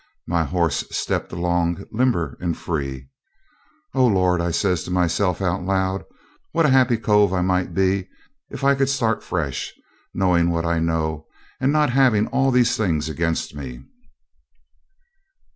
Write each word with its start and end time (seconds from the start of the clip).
My 0.27 0.45
horse 0.45 0.83
stepped 0.89 1.31
along 1.31 1.85
limber 1.91 2.35
and 2.41 2.57
free. 2.57 3.11
'O 3.93 4.03
Lord,' 4.07 4.41
I 4.41 4.49
says 4.49 4.83
to 4.85 4.89
myself 4.89 5.43
out 5.43 5.59
aloud, 5.59 6.05
'what 6.53 6.65
a 6.65 6.69
happy 6.69 6.97
cove 6.97 7.31
I 7.33 7.41
might 7.41 7.75
be 7.75 8.09
if 8.49 8.63
I 8.63 8.73
could 8.73 8.89
start 8.89 9.23
fresh 9.23 9.71
knowing 10.11 10.49
what 10.49 10.65
I 10.65 10.79
know 10.79 11.27
and 11.59 11.71
not 11.71 11.91
having 11.91 12.25
all 12.29 12.49
these 12.49 12.75
things 12.75 13.09
against 13.09 13.53
me!' 13.53 13.83